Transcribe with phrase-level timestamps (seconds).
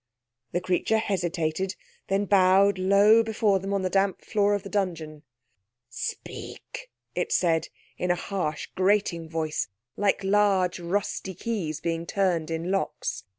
[0.51, 1.75] The creature hesitated,
[2.07, 5.21] then bowed low before them on the damp floor of the dungeon.
[5.91, 7.67] "Speak," it said,
[7.99, 13.25] in a harsh, grating voice like large rusty keys being turned in locks.